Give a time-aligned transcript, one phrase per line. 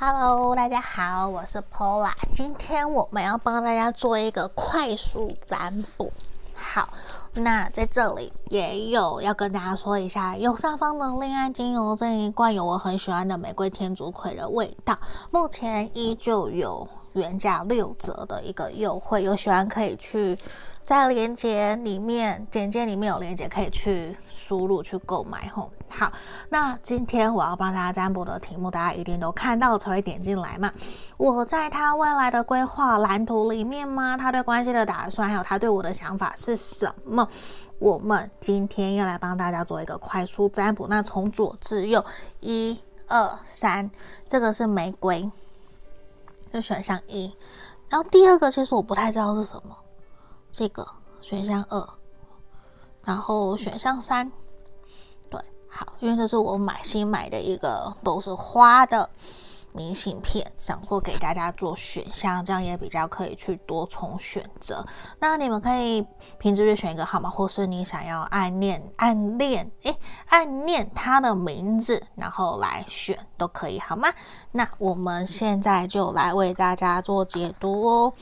[0.00, 2.12] Hello，大家好，我是 Pola，。
[2.32, 6.12] 今天我们要帮大家做一个快速占卜。
[6.54, 6.88] 好，
[7.32, 14.96] 那在这里也有要跟大家说一下，右上方的恋爱精油这一罐有我很喜欢的玫瑰天竺葵的味道，
[15.32, 20.36] 目前依旧有原价六折的一个优惠，有喜欢可以去。
[20.82, 25.70] 在链接里面，简介里面有链接，可以去输入去购买吼。
[25.86, 26.10] 好，
[26.48, 30.72] 那今天我要帮大家占卜的题目，大家一定都看到才会点进来嘛。
[31.18, 34.16] 我在他未来的规划蓝图里面吗？
[34.16, 37.28] 他对关系的打算，还有他对我的想法是什么？
[37.78, 40.86] 我们今天要来帮大家做一个快速占卜。
[40.88, 42.02] 那从左至右，
[42.40, 43.90] 一二三，
[44.26, 45.30] 这个是玫瑰，
[46.52, 47.34] 就选项一。
[47.88, 49.76] 然后第二个，其实我不太知道是什么。
[50.50, 50.86] 这个
[51.20, 51.88] 选项二，
[53.04, 54.32] 然后选项三，
[55.30, 59.08] 对，好，因为这是我买新买的一个都是花的
[59.72, 64.84] 明信片，想说给大家做选项，这样也比较可以去多重选择。
[65.20, 66.06] 那你们可以
[66.38, 69.96] 凭直觉选一个号码，或是你想要暗恋暗恋，诶，
[70.28, 74.08] 暗恋他的名字，然后来选都可以，好吗？
[74.52, 78.12] 那我们现在就来为大家做解读哦。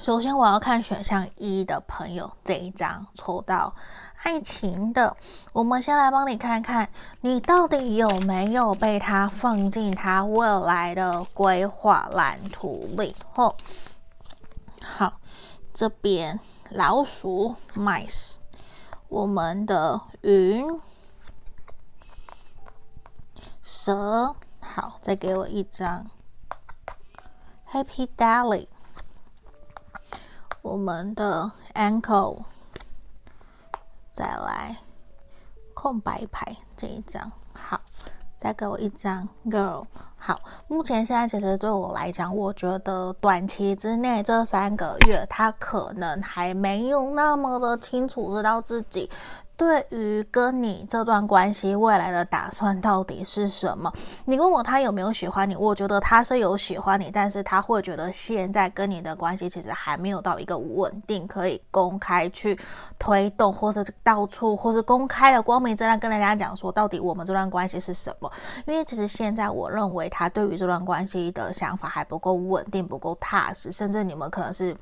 [0.00, 3.74] 首先，我要看选项一的朋友这一张抽到
[4.24, 5.16] 爱情的，
[5.52, 13.14] 我们先来帮你看看，你到底有没有被他放进他未来的规划蓝图里？
[13.32, 13.54] 吼，
[14.82, 15.20] 好，
[15.72, 18.36] 这边老鼠 mice，
[19.08, 20.80] 我们的云
[23.62, 26.10] 蛇，好，再给我一张
[27.70, 28.66] happy dally。
[30.60, 32.42] 我们的 ankle，
[34.18, 34.76] 再来
[35.74, 37.80] 空白牌这一张，好，
[38.36, 39.86] 再给我一张 girl，
[40.18, 40.40] 好。
[40.66, 49.08] 目前现在其实对我来讲，我觉得短期之内这三个月，他可能还没有那么的清楚知道自己。
[49.58, 53.92] 对于跟你这段关系未来的打算到底是什么？
[54.24, 62.56] 你问我他有没有喜欢你，我觉得他是有喜欢你，但是他会觉得现在跟你的关系其实还没有到一个稳定，可以公开去
[63.00, 68.30] 推动，或是到处，或是公开的光明正大跟大家讲说，到底我们这段关系是什么？
[68.64, 74.76] 因为其实现在我认为他对于这段关系的想法还不够稳定，不够踏实，甚至你们可能是。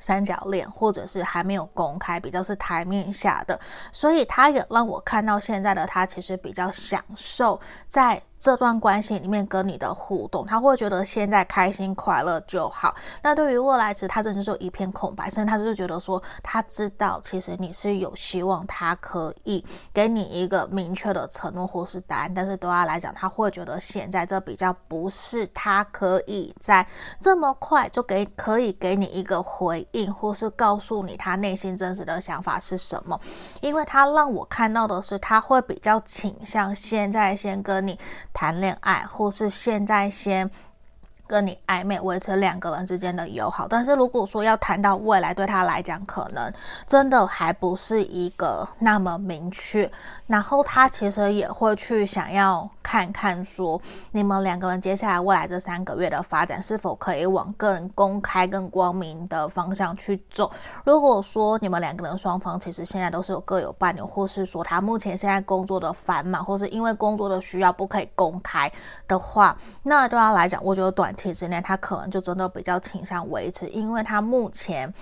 [0.00, 3.60] 三角恋，或者是还没有公开，比较是台面下的，
[3.92, 8.20] 所以他也让我看到现在的他其实比较享受在。
[8.40, 12.94] 这段关系里面跟你的互动，他会觉得现在开心快乐就好。
[13.22, 19.62] 那对于未来，其实他真的就是一片空白，甚至他就是觉得说，他知道其实你是有希望，他可以
[19.92, 26.86] 给你一个明确的承诺或是答案，但是对他来讲，他会觉得现在这比较不是他可以在
[27.20, 33.20] 这么快就给可以给你一个回应，或是告诉你他内心真实的想法是什么，
[33.60, 37.98] 因为他让我看到的是，他会比较倾向现在先跟你。
[38.32, 40.50] 谈恋爱，或是现在先
[41.30, 43.68] 跟你暧昧，维持两个人之间的友好。
[43.68, 46.52] 但是如果说要谈到未来，对他来讲，可能
[46.88, 49.88] 真的还不是一个那么明确。
[50.26, 53.80] 然后他其实也会去想要看看，说
[54.10, 60.50] 你们两个人接下来未来这三个月的发展是否可以往更公开、更光明的方向去走。
[60.84, 68.70] 如果说你们两个人双方其实现在都是有各有伴侣，或是说他目前现在工作的繁忙，或是因为工作的需要不可以公开
[69.06, 74.92] 的话，那对他来讲，我觉得短期之内他可能就真的比较倾向维持，因为他目前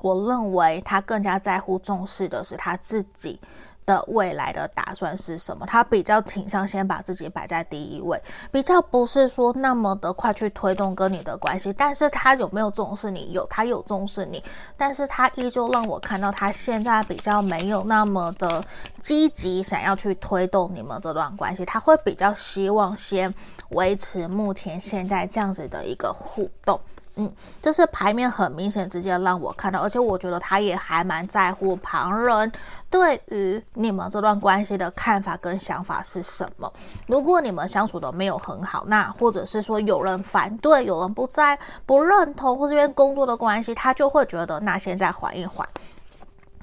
[0.00, 3.40] 我认为他更加在乎重视的是他自己。
[3.88, 5.64] 的未来的打算是什么？
[5.64, 8.22] 他比较倾向先把自己摆在第一位，
[8.52, 11.72] 比较不是说那么的快去推动跟你的关系。
[11.72, 13.32] 但是他有没有重视你？
[13.32, 14.44] 有，他有重视你，
[14.76, 18.62] 但是他依旧让我看到他现在比较没有那么的
[19.00, 21.64] 积极，想要去推动你们这段关系。
[21.64, 23.32] 他会比较希望先
[23.70, 26.78] 维持目前现在这样子的一个互动。
[27.20, 32.52] 嗯，就是牌面很明显，直接让我看到，而且我觉得他也还蛮在乎旁人
[32.88, 36.72] 对于你们这段关系的看法跟想法是什么。
[37.08, 45.68] 如果你们相处的没有很好，那或者是说有人反对，有人不在不认同，或这边工作的关系，他就会觉得那现在缓一缓。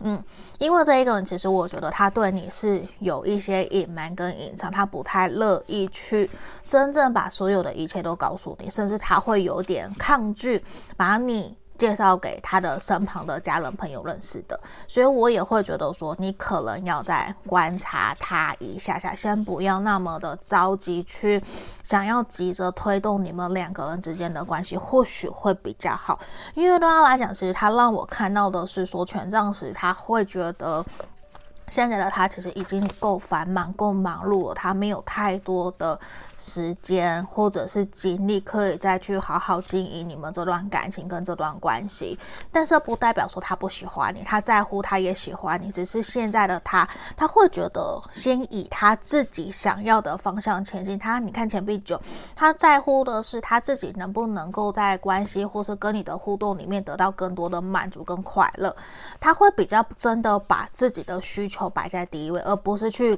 [0.01, 0.21] 嗯，
[0.59, 6.29] 因为这一个人，其实我觉得他对你是有一些隐瞒跟隐藏，他不太乐意去
[6.67, 10.63] 真正把所有的一切都告诉你，甚至他会有点抗拒
[10.97, 21.43] 把你介绍给他的身旁的家人朋友认识的，所以我也会觉得说，你可能要再观察他一下下，先不要那么的着急去
[21.83, 26.19] 想要急着推动你们两个人之间的关系，或许会比较好。
[26.53, 30.85] 因为对他来讲，其实他让我看到的是说，权杖时他会觉得。
[31.67, 35.99] 现在的他其实已经够繁忙、够忙碌了，他没有太多的
[36.37, 42.17] 时间或者是精力可以再去好好经营你们这段感情跟这段关系。
[42.51, 50.99] 但是不代表说他不喜欢你，他在乎，他也喜欢你，只是现在的他，他会觉得先以他自己想要的方向前进。
[50.99, 51.99] 他，你看钱币九，
[52.35, 58.75] 他在乎的是他自己能不能够在关系或是跟你的互动里面得到更多的满足跟快乐。
[59.19, 61.54] 他会比较真的把自己的需求。
[61.55, 63.17] 求摆在第一位，而不是去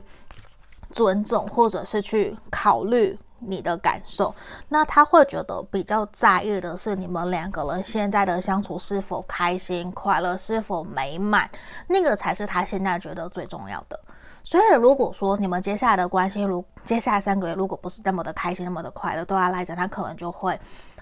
[0.91, 4.33] 尊重或者是去考虑你的感受。
[4.69, 11.49] 那他会觉得比较在意的是你们两个人现在的相处是否开心、快乐，是否美满，
[11.87, 13.99] 那个才是他现在觉得最重要的。
[14.43, 20.59] 所以，如果说你们接下来的关系，如接下来三个月如果不是那么的开心、那么的快乐，对他来讲，他可能就会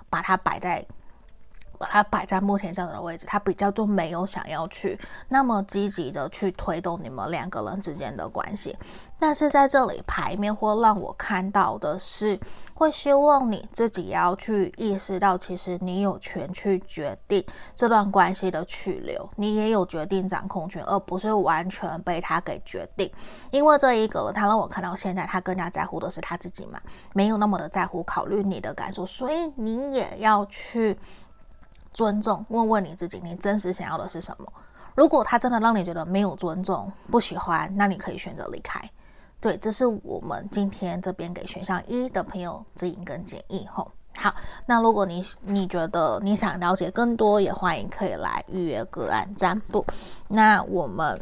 [0.10, 0.86] 把它摆在。
[1.76, 5.00] 把它摆在目前这样的位置，他比较就没有想要去
[5.30, 8.76] 那么积极的去推动你们两个人之间的关系。
[9.18, 12.38] 但是在这里牌面会让我看到的是，
[12.74, 17.44] 会希望你自己要去意识到，其实你有权去决定
[17.74, 23.10] 这段关系的去留，你也有决定掌控权，而不是完全被他给决定。
[23.52, 26.80] 因为这一个他让我看到现在他更加在乎的是他自己嘛，
[27.14, 31.00] 没有那么的在乎考虑你的感受，所以你也要去。
[31.96, 34.46] 尊重，问问你自己，你真实想要的是什么？
[34.96, 38.80] 如果他真的让你觉得没有尊重、不喜欢，那你可以选择离开。
[39.40, 43.66] 对，这是我们今天这边给选项一的朋友指引跟建议。
[43.72, 44.34] 吼，好，
[44.66, 49.86] 那如果你你觉得你想了解更多，也欢迎可以来预约个案占卜。
[50.28, 51.22] 那我们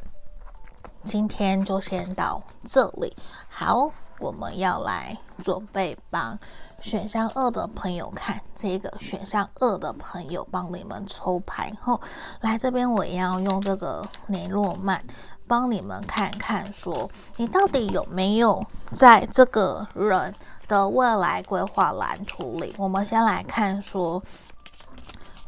[1.03, 3.15] 今天就先到这里。
[3.49, 3.91] 好，
[4.23, 6.39] 我们要来准备帮。
[6.79, 11.99] 选项二的朋友看这个，选项二的朋友帮你们抽牌后，
[12.39, 15.03] 来这边我也要用这个雷诺曼
[15.45, 20.33] 帮你们看看，说你到底有没有在这个人
[20.67, 22.73] 的未来规划蓝图里。
[22.77, 24.21] 我们先来看说，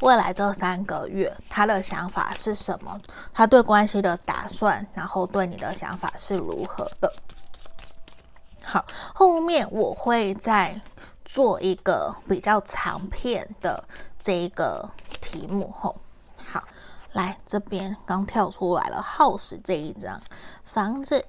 [0.00, 2.98] 未来这三个月他的想法是什么？
[3.34, 7.12] 他对关系的打算，然后对你的想法是如何的？
[8.66, 8.84] 好，
[9.14, 10.82] 后面我会再。
[11.28, 13.82] 做一个比较长篇的
[14.16, 14.88] 这一个
[15.20, 15.96] 题目吼，
[16.36, 16.62] 好，
[17.14, 20.22] 来这边刚跳出来了 House 这一张
[20.64, 21.26] 房子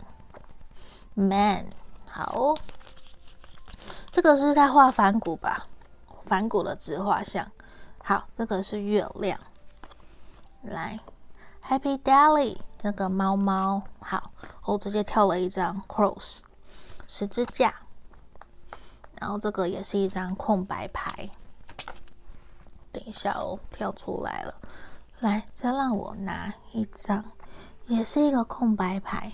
[1.16, 1.66] ，Man，
[2.06, 2.56] 好，
[4.12, 5.66] 这个是在画反骨吧？
[6.24, 7.52] 反骨的自画像，
[8.04, 9.40] 好，这个是月亮，
[10.62, 11.00] 来
[11.68, 14.32] Happy Daily 那个猫猫，好，
[14.66, 16.42] 我直接跳了一张 Cross
[17.08, 17.74] 十字架。
[19.20, 21.32] 然后这个也是一张空白牌，
[22.92, 24.54] 等一下哦，跳出来了，
[25.22, 27.26] 来，再让我拿一张，
[27.88, 29.34] 也是一个空白牌。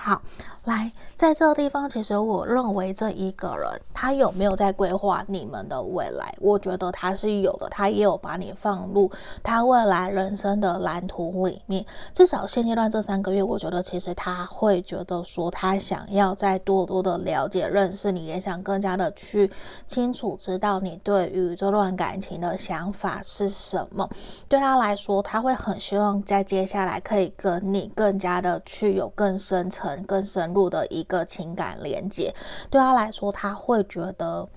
[0.00, 0.22] 好，
[0.64, 6.32] 来，在这个地方，其实我认为这一个人他有没有在规划你们的未来？
[6.40, 9.10] 我觉得他是有的，他也有把你放入
[9.42, 11.84] 他未来人生的蓝图里面。
[12.14, 19.50] 至少现阶段这三个月，我觉得其实他会觉得说，他想要再多多的了解、认识你，也想更加的去
[19.88, 24.08] 清楚知道你对于这段感情的想法是什么。
[24.46, 29.87] 对他来说，他会很希望在接下来可以跟你更加的去有更深层。
[30.04, 32.34] 更深入的一个情感连接，
[32.70, 34.48] 对他来说，他会觉得。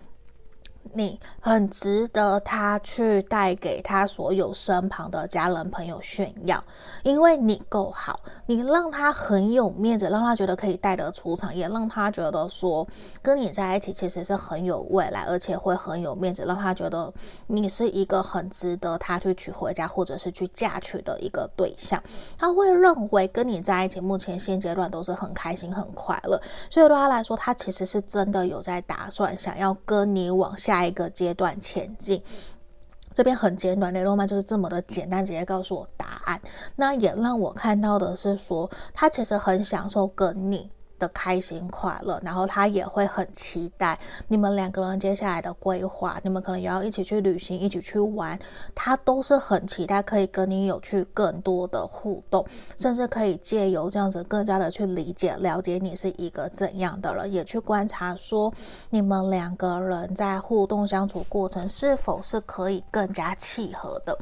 [0.94, 6.62] 你很值得他去带给他所有身旁的家人朋友炫耀，
[7.04, 12.86] 因为你够好，你让他很有面子，让他觉得可以带得出场，也让他觉得说
[13.22, 17.14] 跟你在一起其实是很有未来，而且会很有面子，让他觉得
[17.48, 22.02] 你是一个很值得他去娶回家或者是去嫁娶的一个对象。
[22.38, 30.81] 他会认为跟你在一起，目前现阶段都是很开心很快乐，所以对他来说，他其实是真的有在打算想要跟你往下。
[30.86, 32.22] 一个阶段前进，
[33.14, 36.42] 这边很简短，雷诺曼就是这么的简单，直接告诉我答案。
[36.76, 40.70] 那也让我看到的是说，他其实很享受跟你
[41.02, 46.20] 的开心快乐，然后他也会很期待你们两个人接下来的规划。
[46.24, 48.40] 你们可能也要一起去旅行，一起去玩，
[48.76, 52.46] 他都是很期待可以跟你有去更多的互动，
[52.78, 58.54] 甚至可以借由这样子更加的去理解、了解你是一个怎样的人，也去观察说
[58.92, 64.16] 你们两个人在互动相处过程是否是可以更加契合的。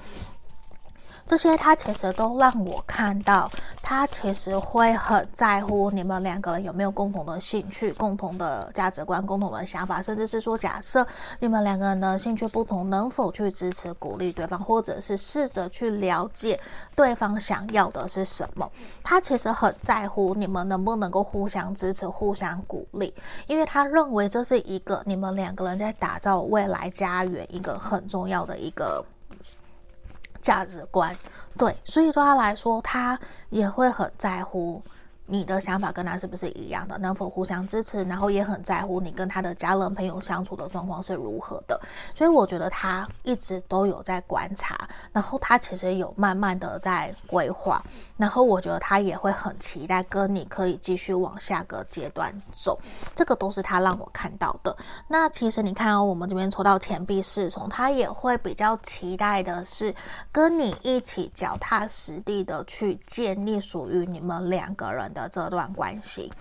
[1.29, 3.47] 这些他其实都让我看到，
[3.83, 11.05] 他其实会很在乎你们两个人有没有共同的兴趣、共同的价值观、共同的想法，甚至是说，假设
[11.39, 16.59] 你们两个人的兴趣不同，能否去支持、鼓励对方，或者是试着去了解
[16.95, 18.67] 对方想要的是什么？
[19.03, 23.13] 他其实很在乎你们能不能够互相支持、互相鼓励，
[23.45, 29.05] 因为他认为这是一个你们两个人在打造未来家园一个很重要的一个。
[30.41, 31.15] 价值观，
[31.57, 33.19] 对，所以对他来说，他
[33.49, 34.81] 也会很在乎。
[35.29, 36.97] 你的想法跟他是不是一样的？
[36.97, 38.03] 能否互相支持？
[38.05, 41.79] 然后也很在乎你跟他的家人朋友相处的状况是如何的。
[42.15, 44.75] 所以我觉得他一直都有在观察，
[45.13, 47.79] 然后他其实有慢慢的在规划。
[48.17, 52.77] 然后我觉得他也会很期待跟你可以继续往下个阶段走。
[53.15, 54.75] 这个都是他让我看到的。
[55.07, 59.93] 那其实你看哦，我们这边抽到钱币侍从，他也会比较期待的是
[60.31, 65.18] 跟你一起脚踏实地的去建立属于你们两个人的。
[65.19, 66.31] 的这段关系，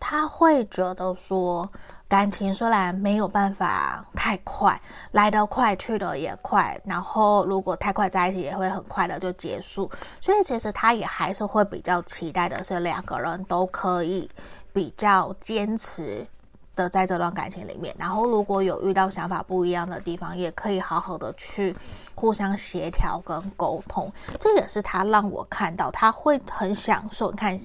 [0.00, 1.70] 他会觉得说，
[2.08, 4.80] 感情虽然没有办法太快，
[5.12, 9.90] 来得快，去得也快，然后如果太快在一起，也会很快的就结束。
[10.20, 14.28] 所以其实他也还是会比较期待的是，两个人都可以
[14.72, 16.26] 比较坚持
[16.74, 17.94] 的在这段感情里面。
[17.98, 21.76] 然后如果有遇到想法不一样的地方，也可以好好的去
[22.14, 24.12] 互相协调跟沟通。
[24.38, 27.30] 这也是他让我看到，他会很享受。
[27.30, 27.58] 你看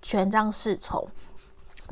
[0.00, 1.08] 权杖侍从。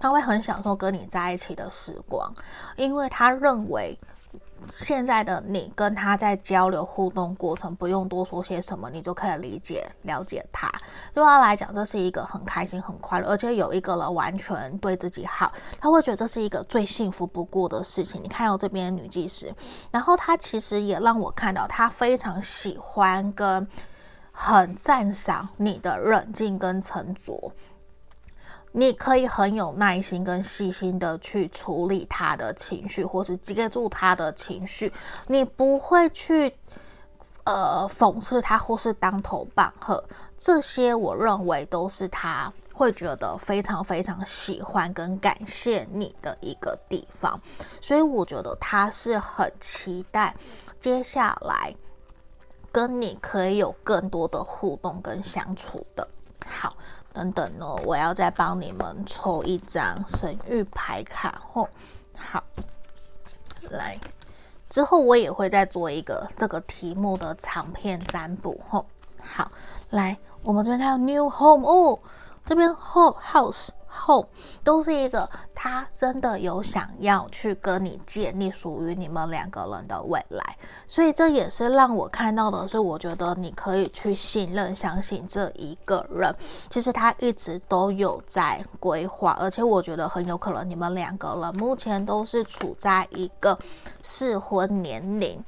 [0.01, 2.35] 他会很享受跟你在一起的时光，
[2.75, 3.97] 因为他认为
[4.71, 10.71] 现在的你跟他在交流互动过程，不用多说些什么，你就可以理解了解他。
[11.13, 18.23] 对他来讲，这是一个很开心、很快乐，而且有一个人完全对自己好，他会觉得这是一个最幸福不过的事情。
[18.23, 19.55] 你看到这边女技师，
[19.91, 23.67] 然后他其实也让我看到，他非常喜欢跟
[24.33, 27.53] 很赞赏你的冷静跟沉着。
[28.77, 34.93] 你可以很有耐心跟细心的去处理他的情绪，或是接住他的情绪。
[35.29, 36.53] 你不会去
[37.45, 40.03] 呃讽刺他，或是当头棒喝。
[40.37, 47.41] 这些我认为都是他会觉得非常非常喜欢跟感谢你的一个地方。
[47.81, 50.35] 所以我觉得他是很期待
[50.81, 51.73] 接下来
[52.73, 56.09] 跟你可以有更多的互动跟相处的。
[56.45, 56.77] 好。
[57.15, 61.69] 等等哦，我要再帮你们抽一张神谕牌卡哦。
[62.17, 62.43] 好，
[63.71, 63.99] 来，
[64.69, 68.85] 之后我也会再做一个这个题目的长篇占卜哦。
[69.23, 69.49] 好，
[69.91, 72.01] 来，我们这边看到 New Home 哦，
[72.45, 73.69] 这边 Home House。
[73.97, 74.27] 后
[74.63, 86.35] 都是一个，他真的有想要去跟你建立属于你们两个人的未来，所以这也是让我看到的是，我觉得你可以去信任、相信这一个人。
[86.69, 93.59] 其实他一直都有在规划，而且我觉得很有可能你们两个人目前都是处在一个
[94.03, 95.43] 适婚年龄。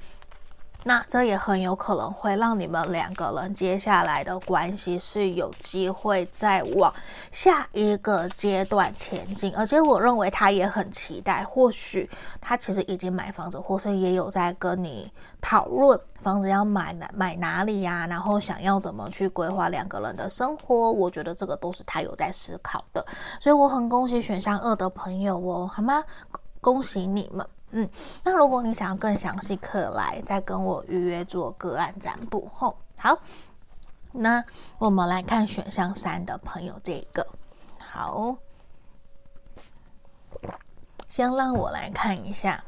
[0.88, 6.94] 那这也很有可能会让你们两个人接下来的关系是有机会再往
[7.32, 12.08] 下一个阶段前进，而且我认为他也很期待，或许
[12.40, 23.04] 他其实已经买房子，或是也有在跟你讨论房子要买哪买哪里呀，然后想要怎么去规划两个人的生活，我觉得这个都是他有在思考的，
[23.40, 26.04] 所以我很恭喜选项二的朋友哦，好吗？
[26.60, 27.44] 恭喜你们。
[27.70, 27.88] 嗯，
[28.22, 32.76] 那如果你想要更详细，可来再跟我预约做个案占卜后。
[32.96, 33.18] 好，
[34.12, 34.42] 那
[34.78, 37.26] 我们来看选项三的朋友这个。
[37.78, 38.36] 好，
[41.08, 42.64] 先让我来看一下，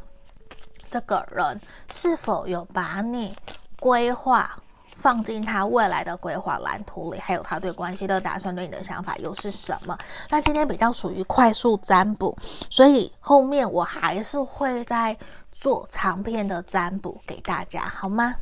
[0.89, 3.37] 这个人是否有把你
[3.79, 4.61] 规划。
[4.99, 9.97] 放进他未来的规划蓝图里，还有他对关系的打算，对你的想法又是什么？
[10.29, 12.37] 那今天比较属于快速占卜，
[12.69, 15.17] 所以后面我还是会再
[15.53, 18.35] 做长篇的占卜给大家，好吗？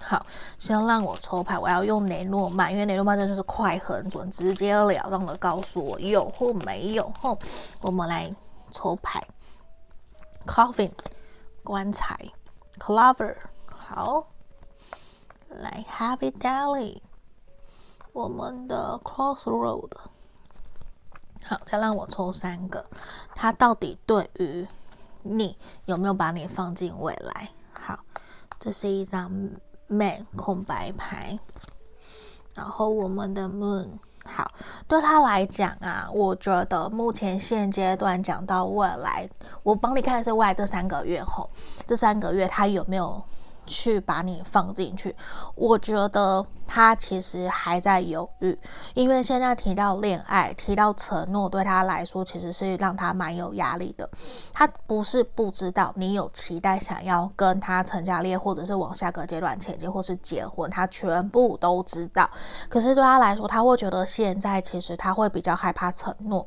[0.00, 0.26] 好，
[0.58, 7.08] 先让我抽牌，我要用雷诺曼，因为雷诺曼真的是快很准，直截了当的告诉我有或没有。
[7.20, 7.38] 后
[7.80, 8.28] 我们来
[8.72, 9.22] 抽牌
[10.44, 10.90] ，Coffin
[11.62, 12.18] 棺材
[12.80, 13.36] ，Clover
[13.68, 14.26] 好。
[15.60, 17.00] 来，Happy Daily，
[18.12, 19.90] 我们的 Crossroad，
[21.44, 22.86] 好，再让我抽三个，
[23.34, 24.66] 他到底对于
[25.22, 25.56] 你
[25.86, 27.50] 有没有把你放进未来？
[27.72, 28.00] 好，
[28.58, 29.30] 这是一张
[29.86, 31.38] Man 空白牌，
[32.54, 34.50] 然后我们的 Moon，好，
[34.88, 39.28] 对他来讲啊，我觉得目前现阶段讲到未来，
[39.62, 41.48] 我帮你看的是未来这三个月后，
[41.86, 43.22] 这三个月他有没有？
[43.66, 45.14] 去把你放进去。
[45.54, 48.58] 我觉得他其实还在犹豫，
[48.94, 54.08] 因为现在提到恋爱、提到承诺，对他来说其实是让他蛮有压力的。
[54.52, 62.28] 他不是不知道你有期待，想要跟他成家立业，或者是往下个阶段前进，或是结婚，他全部都知道。
[62.68, 66.46] 可是对他来说，他会觉得现在其实他会比较害怕承诺。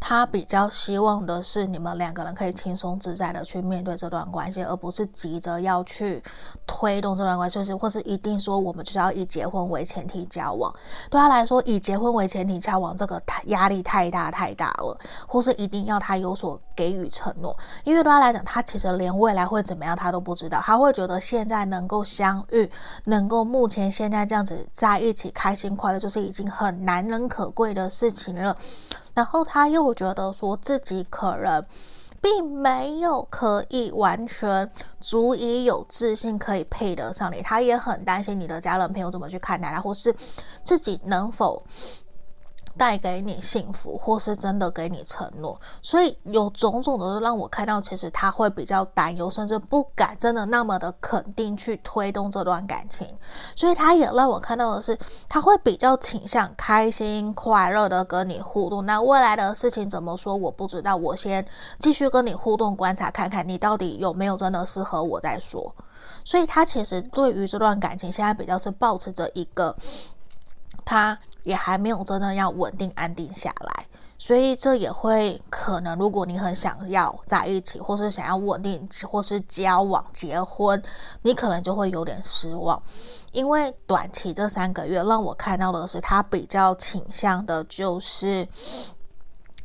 [0.00, 6.20] 他比较希望的是你们两个人可以轻松自在的去面对这段关系，而不是急着要去
[6.66, 10.74] 推动这段关系，就是或是一定说我们就是要以结婚为前提交往。
[11.10, 17.54] 对他来说，以结婚为前提交往这个太压力太大太大了，或是一定要他有所给予承诺，
[17.84, 20.58] 因为对他来讲，他其实连未来会怎么样他都不知道。
[20.60, 22.68] 他会觉得现在能够相遇，
[23.04, 28.56] 能够目前现在这样子在一起开心快乐，就是已经很难能可贵的事情了。
[29.20, 31.62] 然后他又觉得说自己可能
[32.22, 40.14] 并没有可以完全足以有自信可以配得上你，他也很担心你的家人朋友怎么去看待他，或是
[40.64, 41.62] 自己能否。
[42.80, 53.06] 带给你幸福，或是真的给你承诺，所以有种种的让我看到，其实他会比较担忧，甚至不敢真的那么的肯定去推动这段感情。
[53.54, 58.86] 所以他也让我看到的是，他会比较倾向开心快乐的跟你互动。
[58.86, 61.46] 那未来的事情怎么说，我不知道，我先
[61.78, 65.74] 继续跟你互动，观察看看你到底有没有真的适合我再说。
[66.24, 69.76] 所以他其实对于这段感情，现在比较是保持着一个
[70.82, 71.18] 他。
[71.44, 73.86] 也还没有真的要稳定安定下来，
[74.18, 80.82] 所以这也会可能，如果你很想要在一起，或是想要稳定，或是交往、结婚，
[81.22, 82.82] 你可能就会有点失望，
[83.32, 88.46] 因为短期这三个月让我看到的是，他比较倾向的就是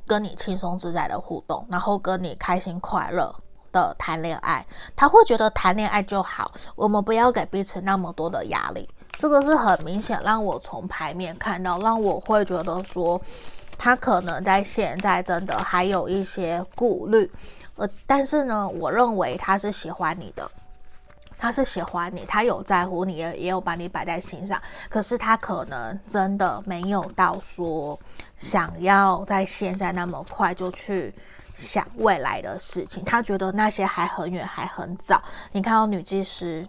[0.07, 3.35] 跟你轻松自在的互动，然后跟你开心快乐
[3.71, 4.65] 的谈恋爱，
[4.95, 8.87] 他会觉得谈恋爱就好，我们不要给彼此那么多的压力。
[9.17, 13.19] 这个是很明显，让我从牌面看到，让我会觉得说，
[13.77, 17.31] 他可能在现在真的还有一些顾虑，
[17.75, 20.51] 呃，但是呢，我认为他是喜欢你的，
[21.37, 27.97] 他是喜欢你，他有在乎你，也也有把你摆在心上，可是他可能真的没有到说
[28.35, 31.15] 想要在现在那么快就去
[31.55, 35.23] 想未来的事情，他觉得那些还很远，还很早。
[35.53, 36.67] 你看到女技师。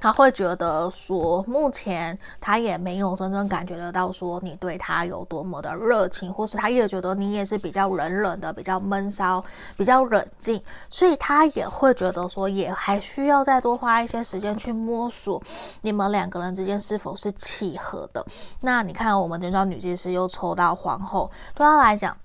[0.00, 9.42] 他会觉得说，目前他也没有真正感觉得到说你对他有多么的热情，或是他也觉得你也是比较冷冷的、比较闷骚、
[9.76, 15.42] 比较冷静，所以他也会觉得说，也还需要再多花一些时间去摸索
[15.82, 18.24] 你们两个人之间是否是契合的。
[18.60, 22.16] 那你看，我们这张女技师又抽到皇后，对他来讲。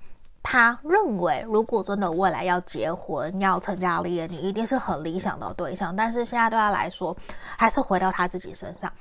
[0.43, 5.95] 他认为，如果真的未来要结婚、要成家立业，你一定是很理想的对象。
[5.95, 7.15] 但是现在对他来说，
[7.57, 8.91] 还是回到他自己身上，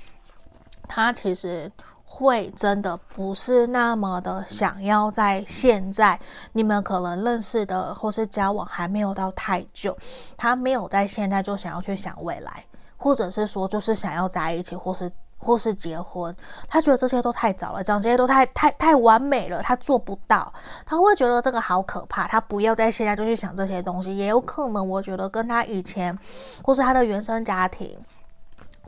[0.89, 1.71] 他其实
[2.05, 6.19] 会真的不是那么的想要在现在
[6.53, 9.99] 你们可能认识的或是交往还没有到太久，
[10.37, 12.65] 他没有在现在就想要去想未来，
[12.97, 15.11] 或者是说就是想要在一起，或是。
[15.43, 16.35] 或是结婚，
[16.69, 20.53] 他觉得这些都太早了，讲这些都太太太完美了，他做不到，
[20.87, 26.17] 他会觉得这个好可怕，他不要在现在就去想这些东西，也有可能，我觉得跟他以前
[26.63, 27.99] 或是他的原生家庭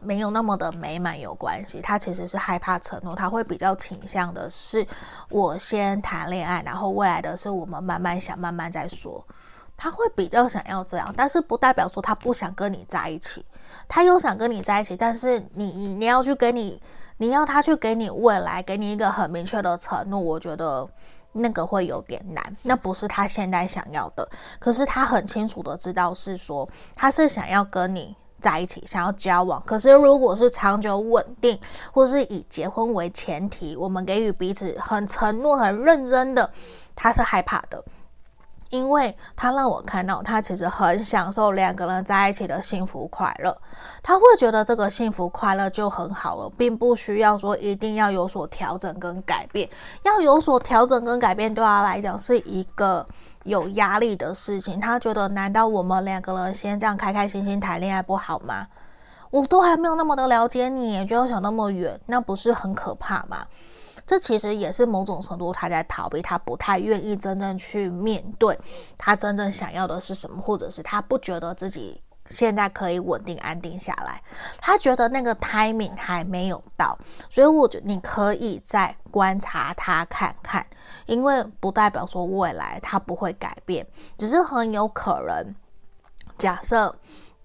[0.01, 4.87] 没有那么的美满有关系，他其实是害怕承诺，他会比较倾向的是
[5.31, 9.25] 我先谈恋爱，然后未来的事我们慢慢想，慢慢再说。
[9.85, 13.45] 他会比较想要这样，但是不代表说他不想跟你在一起。
[13.87, 16.81] 他又想跟你在一起，但是你你要去给你，
[17.19, 20.89] 你要他去给你未来，给你一个很明确的承诺，我觉得
[21.33, 22.57] 那个会有点难。
[22.63, 24.27] 那不是他现在想要的，
[24.59, 26.67] 可是他很清楚的知道是说
[26.97, 29.63] 他是想要跟你在一起，想要交往。
[29.67, 31.61] 可是如果是长久稳定，
[31.93, 36.51] 或是以结婚为前提，我们给予彼此很承诺、很认真的，
[36.97, 37.85] 他是害怕的。
[38.71, 43.57] 因为他让我看到，他其实很享受两个人在一起的幸福快乐。
[44.03, 49.69] 他会觉得这个幸福快乐就很好了，并不需要说一定要有所调整跟改变。
[50.03, 53.07] 要有所调整跟改变，对他来讲是一个
[53.45, 54.81] 有压力的事情。
[54.81, 58.67] 他觉得，难道我们两个人先这样开开心心谈恋爱不好吗？
[59.31, 63.45] 我都还没有那么的了解你，就要想那么远，那不是很可怕吗？
[64.07, 68.59] 这其实也是某种程度他在逃避，他不太愿意真正去面对
[68.99, 74.23] 他真正想要的是什么，或者是他不觉得自己现在可以稳定安定下来，
[74.61, 80.67] 他觉得那个 timing 还没有到，所以我觉得你可以再观察他看看，
[81.07, 83.87] 因为不代表说未来他不会改变，
[84.17, 85.55] 只是很有可能
[86.37, 86.95] 假设。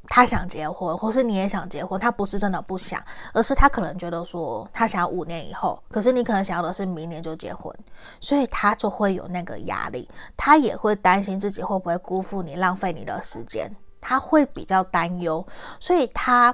[0.09, 2.99] 他想结婚，或是你也想结婚，他不是真的不想，
[3.33, 7.73] 而是他可能觉得说他想要五年以后，可是你可能想要的是明年就结婚，
[8.19, 15.45] 所以他就会有那个压力，他也会担心自己会不会辜负你，浪费你的时间，他会比较担忧，
[15.79, 16.53] 所以他，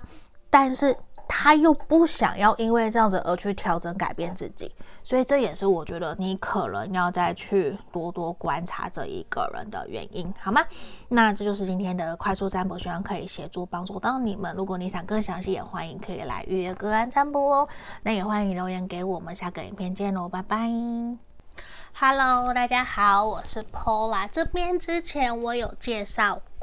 [0.49, 0.93] 但是
[1.27, 4.71] 他又不想要因为这样子而去调整改变自己。
[5.03, 10.61] 所以这也是我觉得你可能要再去多多观察这一个人的原因，好吗？
[11.09, 14.55] 那这就是今天的快速占卜，希望可以协助帮助到你们。
[14.55, 17.69] 如果你想更详细，也欢迎可以来预约个案占卜哦。
[18.01, 20.67] 那也欢迎留言给我们，下个影片见喽，拜拜。
[21.93, 24.27] Hello，大家好，我是 Paula。
[24.31, 26.41] 这边之前我有介绍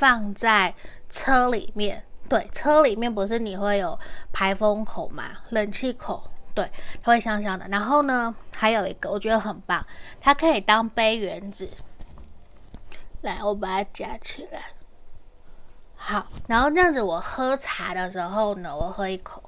[0.00, 0.74] 放在
[1.10, 3.98] 车里面，对，车里面不是你会有
[4.32, 6.22] 排风口嘛，冷气口，
[6.54, 6.70] 对，
[7.02, 7.68] 它会香香的。
[7.68, 9.86] 然后呢，还有一个我觉得很棒，
[10.18, 11.68] 它可以当杯圆子。
[13.20, 14.62] 来，我把它夹起来。
[15.96, 19.42] 好，然后这样子，我喝茶的时候呢，我喝一口。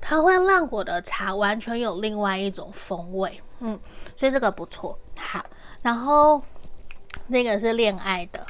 [0.00, 3.76] 它会让我的茶完全有另外一种风味，嗯，
[4.16, 4.96] 所以这个不错。
[5.16, 5.44] 好，
[5.82, 6.40] 然后
[7.28, 8.46] 那个是恋爱的，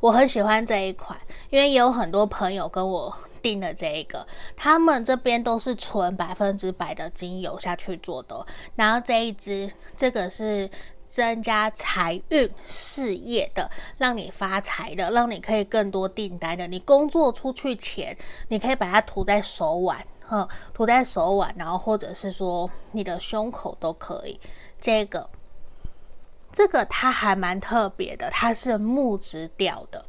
[0.00, 1.18] 我很喜欢这一款，
[1.50, 8.44] 因为也有很多朋友跟我订了这一个，他们这边都是纯百分之百的精油下去做的。
[8.74, 10.68] 然后这一支，这个是
[11.06, 16.66] 增加财运事业的，让你发财的，让你可以更多订单的。
[16.66, 18.16] 你工作出去前，
[18.48, 20.04] 你可以把它涂在手腕。
[20.28, 24.40] 嗯，涂在手腕，然后或者是说你的胸口都可以。
[24.80, 25.30] 这个，
[26.56, 30.02] 这个它还蛮特别的，它是木质调的，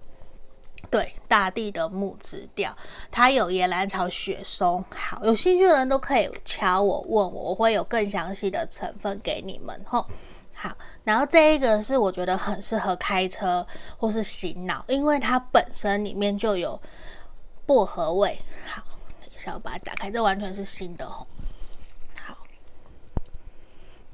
[0.90, 2.74] 对，大地的木质调。
[3.12, 4.82] 它有野兰草、雪松。
[4.90, 9.78] 好，有兴趣的人都可以敲我问我，我会有更详细的成分给你们。
[9.86, 10.08] 吼，
[10.56, 16.82] 好，然后这一个是我觉得很适合开车或是洗脑，因为它本身里面就有
[17.66, 18.40] 薄荷味。
[18.66, 18.82] 好。
[19.20, 21.28] 等一下我把它打开，这完全是新的哦。
[22.22, 22.38] 好，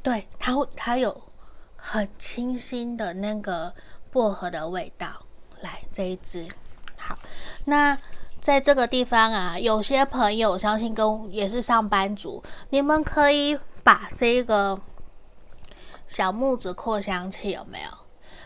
[0.02, 1.22] 对，它会，它有
[1.86, 3.74] 很清新的那个
[4.10, 5.10] 薄荷的味道。
[5.60, 6.48] 来，这一支，
[6.98, 7.17] 好，
[7.65, 7.98] 那
[8.39, 14.80] 在这个地方啊，有些朋友相信跟也是上班族，你们可以把这个
[16.08, 17.89] 小木子扩香器有没有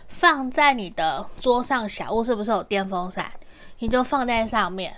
[0.07, 1.87] 放在你的桌上？
[1.87, 3.31] 小屋是不是有电风扇？
[3.79, 4.97] 你就放在上面。